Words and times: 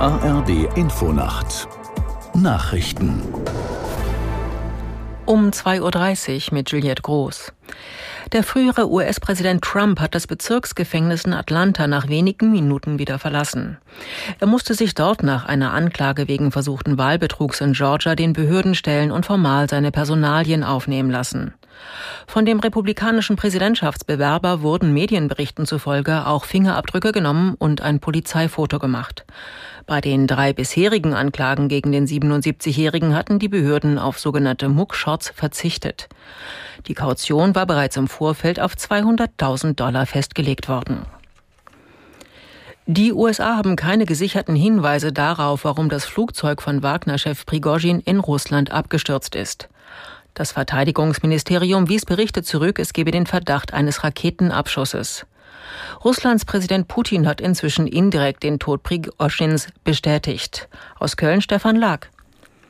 ARD 0.00 0.76
Infonacht 0.76 1.68
Nachrichten 2.34 3.22
um 5.24 5.50
2.30 5.50 6.48
Uhr 6.48 6.54
mit 6.54 6.70
Juliette 6.70 7.00
Groß. 7.02 7.52
Der 8.32 8.42
frühere 8.42 8.90
US-Präsident 8.90 9.62
Trump 9.62 10.00
hat 10.00 10.16
das 10.16 10.26
Bezirksgefängnis 10.26 11.24
in 11.24 11.32
Atlanta 11.32 11.86
nach 11.86 12.08
wenigen 12.08 12.50
Minuten 12.50 12.98
wieder 12.98 13.20
verlassen. 13.20 13.78
Er 14.40 14.48
musste 14.48 14.74
sich 14.74 14.94
dort 14.94 15.22
nach 15.22 15.46
einer 15.46 15.72
Anklage 15.72 16.26
wegen 16.26 16.50
versuchten 16.50 16.98
Wahlbetrugs 16.98 17.60
in 17.60 17.72
Georgia 17.72 18.16
den 18.16 18.32
Behörden 18.32 18.74
stellen 18.74 19.12
und 19.12 19.26
formal 19.26 19.70
seine 19.70 19.92
Personalien 19.92 20.64
aufnehmen 20.64 21.10
lassen. 21.10 21.54
Von 22.26 22.46
dem 22.46 22.60
republikanischen 22.60 23.36
Präsidentschaftsbewerber 23.36 24.62
wurden 24.62 24.92
Medienberichten 24.92 25.66
zufolge 25.66 26.26
auch 26.26 26.44
Fingerabdrücke 26.44 27.12
genommen 27.12 27.54
und 27.58 27.80
ein 27.80 28.00
Polizeifoto 28.00 28.78
gemacht. 28.78 29.24
Bei 29.86 30.00
den 30.00 30.26
drei 30.26 30.52
bisherigen 30.52 31.12
Anklagen 31.12 31.68
gegen 31.68 31.92
den 31.92 32.06
77-Jährigen 32.06 33.14
hatten 33.14 33.38
die 33.38 33.48
Behörden 33.48 33.98
auf 33.98 34.18
sogenannte 34.18 34.68
Mugshots 34.68 35.28
verzichtet. 35.28 36.08
Die 36.86 36.94
Kaution 36.94 37.54
war 37.54 37.66
bereits 37.66 37.96
im 37.96 38.08
Vorfeld 38.08 38.60
auf 38.60 38.74
200.000 38.74 39.74
Dollar 39.74 40.06
festgelegt 40.06 40.68
worden. 40.68 41.04
Die 42.86 43.14
USA 43.14 43.56
haben 43.56 43.76
keine 43.76 44.04
gesicherten 44.04 44.54
Hinweise 44.54 45.10
darauf, 45.10 45.64
warum 45.64 45.88
das 45.88 46.04
Flugzeug 46.04 46.60
von 46.60 46.82
Wagner-Chef 46.82 47.46
Prigozhin 47.46 48.00
in 48.00 48.18
Russland 48.20 48.72
abgestürzt 48.72 49.34
ist. 49.34 49.70
Das 50.34 50.50
Verteidigungsministerium 50.50 51.88
wies 51.88 52.04
Berichte 52.04 52.42
zurück, 52.42 52.80
es 52.80 52.92
gebe 52.92 53.12
den 53.12 53.24
Verdacht 53.26 53.72
eines 53.72 54.02
Raketenabschusses. 54.02 55.26
Russlands 56.04 56.44
Präsident 56.44 56.88
Putin 56.88 57.26
hat 57.26 57.40
inzwischen 57.40 57.86
indirekt 57.86 58.42
den 58.42 58.58
Tod 58.58 58.82
Prigozhins 58.82 59.68
bestätigt. 59.84 60.68
Aus 60.98 61.16
Köln 61.16 61.40
Stefan 61.40 61.76
Lag. 61.76 62.08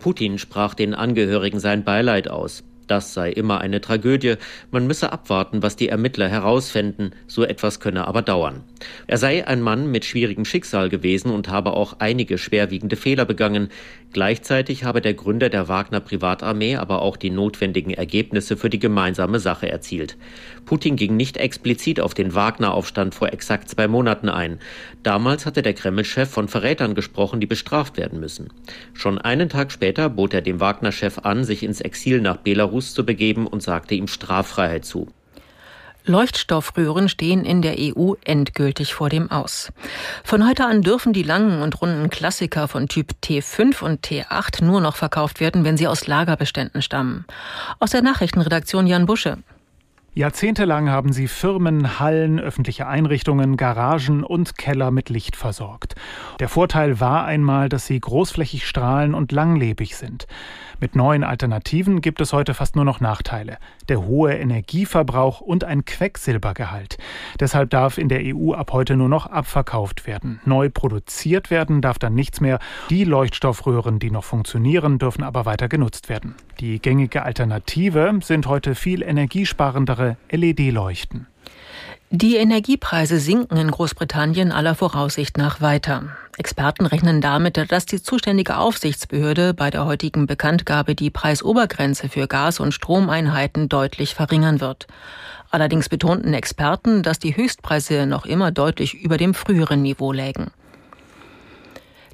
Putin 0.00 0.38
sprach 0.38 0.72
den 0.72 0.94
Angehörigen 0.94 1.60
sein 1.60 1.84
Beileid 1.84 2.28
aus. 2.28 2.64
Das 2.90 3.14
sei 3.14 3.30
immer 3.30 3.60
eine 3.60 3.80
Tragödie, 3.80 4.34
man 4.72 4.88
müsse 4.88 5.12
abwarten, 5.12 5.62
was 5.62 5.76
die 5.76 5.88
Ermittler 5.88 6.26
herausfänden, 6.26 7.14
so 7.28 7.44
etwas 7.44 7.78
könne 7.78 8.08
aber 8.08 8.20
dauern. 8.20 8.64
Er 9.06 9.16
sei 9.16 9.46
ein 9.46 9.62
Mann 9.62 9.92
mit 9.92 10.04
schwierigem 10.04 10.44
Schicksal 10.44 10.88
gewesen 10.88 11.30
und 11.30 11.48
habe 11.48 11.74
auch 11.74 12.00
einige 12.00 12.36
schwerwiegende 12.36 12.96
Fehler 12.96 13.26
begangen. 13.26 13.68
Gleichzeitig 14.12 14.82
habe 14.82 15.00
der 15.00 15.14
Gründer 15.14 15.50
der 15.50 15.68
Wagner 15.68 16.00
Privatarmee 16.00 16.74
aber 16.74 17.02
auch 17.02 17.16
die 17.16 17.30
notwendigen 17.30 17.94
Ergebnisse 17.94 18.56
für 18.56 18.70
die 18.70 18.80
gemeinsame 18.80 19.38
Sache 19.38 19.70
erzielt. 19.70 20.16
Putin 20.64 20.96
ging 20.96 21.16
nicht 21.16 21.36
explizit 21.36 22.00
auf 22.00 22.12
den 22.12 22.34
Wagner-Aufstand 22.34 23.14
vor 23.14 23.32
exakt 23.32 23.68
zwei 23.68 23.86
Monaten 23.86 24.28
ein. 24.28 24.58
Damals 25.04 25.46
hatte 25.46 25.62
der 25.62 25.74
Kreml-Chef 25.74 26.28
von 26.28 26.48
Verrätern 26.48 26.96
gesprochen, 26.96 27.38
die 27.38 27.46
bestraft 27.46 27.98
werden 27.98 28.18
müssen. 28.18 28.48
Schon 28.94 29.18
einen 29.18 29.48
Tag 29.48 29.70
später 29.70 30.08
bot 30.08 30.34
er 30.34 30.42
dem 30.42 30.58
Wagner-Chef 30.58 31.20
an, 31.20 31.44
sich 31.44 31.62
ins 31.62 31.80
Exil 31.80 32.20
nach 32.20 32.38
Belarus 32.38 32.79
Belarus 32.80 32.94
zu 32.94 33.04
begeben 33.04 33.46
und 33.46 33.62
sagte 33.62 33.94
ihm 33.94 34.08
Straffreiheit 34.08 34.84
zu. 34.84 35.08
Leuchtstoffröhren 36.06 37.10
stehen 37.10 37.44
in 37.44 37.60
der 37.60 37.76
EU 37.78 38.14
endgültig 38.24 38.94
vor 38.94 39.10
dem 39.10 39.30
Aus. 39.30 39.70
Von 40.24 40.48
heute 40.48 40.64
an 40.64 40.80
dürfen 40.80 41.12
die 41.12 41.22
langen 41.22 41.60
und 41.60 41.82
runden 41.82 42.08
Klassiker 42.08 42.68
von 42.68 42.88
Typ 42.88 43.12
T5 43.22 43.82
und 43.82 44.06
T8 44.06 44.64
nur 44.64 44.80
noch 44.80 44.96
verkauft 44.96 45.40
werden, 45.40 45.62
wenn 45.62 45.76
sie 45.76 45.86
aus 45.86 46.06
Lagerbeständen 46.06 46.80
stammen. 46.80 47.26
Aus 47.80 47.90
der 47.90 48.00
Nachrichtenredaktion 48.00 48.86
Jan 48.86 49.04
Busche. 49.04 49.36
Jahrzehntelang 50.12 50.90
haben 50.90 51.12
sie 51.12 51.28
Firmen, 51.28 52.00
Hallen, 52.00 52.40
öffentliche 52.40 52.88
Einrichtungen, 52.88 53.56
Garagen 53.56 54.24
und 54.24 54.58
Keller 54.58 54.90
mit 54.90 55.08
Licht 55.08 55.36
versorgt. 55.36 55.94
Der 56.40 56.48
Vorteil 56.48 56.98
war 56.98 57.26
einmal, 57.26 57.68
dass 57.68 57.86
sie 57.86 58.00
großflächig 58.00 58.66
strahlen 58.66 59.14
und 59.14 59.30
langlebig 59.30 59.96
sind. 59.96 60.26
Mit 60.80 60.96
neuen 60.96 61.22
Alternativen 61.22 62.00
gibt 62.00 62.20
es 62.20 62.32
heute 62.32 62.54
fast 62.54 62.74
nur 62.74 62.84
noch 62.84 63.00
Nachteile. 63.00 63.58
Der 63.88 64.04
hohe 64.04 64.32
Energieverbrauch 64.32 65.40
und 65.40 65.62
ein 65.62 65.84
Quecksilbergehalt. 65.84 66.96
Deshalb 67.38 67.70
darf 67.70 67.96
in 67.96 68.08
der 68.08 68.22
EU 68.24 68.54
ab 68.54 68.72
heute 68.72 68.96
nur 68.96 69.08
noch 69.08 69.26
abverkauft 69.26 70.08
werden. 70.08 70.40
Neu 70.44 70.70
produziert 70.70 71.50
werden 71.50 71.82
darf 71.82 72.00
dann 72.00 72.14
nichts 72.14 72.40
mehr. 72.40 72.58
Die 72.88 73.04
Leuchtstoffröhren, 73.04 74.00
die 74.00 74.10
noch 74.10 74.24
funktionieren, 74.24 74.98
dürfen 74.98 75.22
aber 75.22 75.44
weiter 75.44 75.68
genutzt 75.68 76.08
werden. 76.08 76.34
Die 76.60 76.80
gängige 76.80 77.22
Alternative 77.22 78.18
sind 78.22 78.46
heute 78.46 78.74
viel 78.74 79.02
energiesparendere 79.02 79.99
LED-Leuchten. 80.30 81.26
Die 82.12 82.36
Energiepreise 82.36 83.20
sinken 83.20 83.56
in 83.56 83.70
Großbritannien 83.70 84.50
aller 84.50 84.74
Voraussicht 84.74 85.38
nach 85.38 85.60
weiter. 85.60 86.16
Experten 86.38 86.86
rechnen 86.86 87.20
damit, 87.20 87.70
dass 87.70 87.86
die 87.86 88.02
zuständige 88.02 88.56
Aufsichtsbehörde 88.56 89.54
bei 89.54 89.70
der 89.70 89.84
heutigen 89.84 90.26
Bekanntgabe 90.26 90.96
die 90.96 91.10
Preisobergrenze 91.10 92.08
für 92.08 92.26
Gas- 92.26 92.58
und 92.58 92.72
Stromeinheiten 92.72 93.68
deutlich 93.68 94.14
verringern 94.14 94.60
wird. 94.60 94.88
Allerdings 95.50 95.88
betonten 95.88 96.34
Experten, 96.34 97.04
dass 97.04 97.20
die 97.20 97.36
Höchstpreise 97.36 98.06
noch 98.06 98.26
immer 98.26 98.50
deutlich 98.50 98.94
über 98.94 99.16
dem 99.16 99.32
früheren 99.32 99.82
Niveau 99.82 100.12
lägen. 100.12 100.50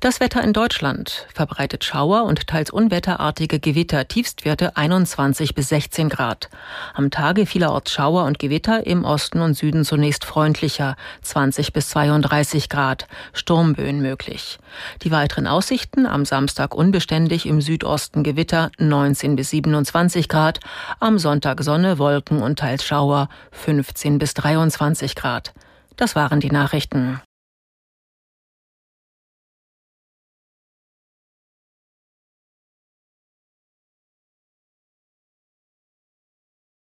Das 0.00 0.20
Wetter 0.20 0.44
in 0.44 0.52
Deutschland 0.52 1.26
verbreitet 1.32 1.82
Schauer 1.82 2.24
und 2.24 2.46
teils 2.48 2.70
unwetterartige 2.70 3.58
Gewitter, 3.58 4.06
Tiefstwerte 4.06 4.76
21 4.76 5.54
bis 5.54 5.70
16 5.70 6.10
Grad. 6.10 6.50
Am 6.92 7.10
Tage 7.10 7.46
vielerorts 7.46 7.92
Schauer 7.92 8.24
und 8.24 8.38
Gewitter, 8.38 8.86
im 8.86 9.06
Osten 9.06 9.40
und 9.40 9.54
Süden 9.54 9.86
zunächst 9.86 10.26
freundlicher, 10.26 10.96
20 11.22 11.72
bis 11.72 11.88
32 11.88 12.68
Grad, 12.68 13.08
Sturmböen 13.32 14.02
möglich. 14.02 14.58
Die 15.00 15.10
weiteren 15.10 15.46
Aussichten 15.46 16.04
am 16.04 16.26
Samstag 16.26 16.74
unbeständig, 16.74 17.46
im 17.46 17.62
Südosten 17.62 18.22
Gewitter 18.22 18.70
19 18.76 19.34
bis 19.34 19.48
27 19.48 20.28
Grad, 20.28 20.60
am 21.00 21.18
Sonntag 21.18 21.62
Sonne, 21.62 21.98
Wolken 21.98 22.42
und 22.42 22.58
teils 22.58 22.84
Schauer 22.84 23.30
15 23.52 24.18
bis 24.18 24.34
23 24.34 25.14
Grad. 25.14 25.54
Das 25.96 26.14
waren 26.14 26.40
die 26.40 26.50
Nachrichten. 26.50 27.22